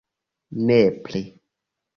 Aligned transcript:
Nepre. 0.65 1.21